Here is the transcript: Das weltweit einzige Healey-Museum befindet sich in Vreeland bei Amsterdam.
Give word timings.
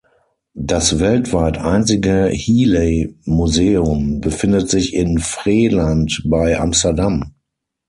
Das 0.55 0.97
weltweit 0.99 1.59
einzige 1.59 2.25
Healey-Museum 2.33 4.19
befindet 4.19 4.67
sich 4.67 4.95
in 4.95 5.19
Vreeland 5.19 6.23
bei 6.25 6.57
Amsterdam. 6.59 7.35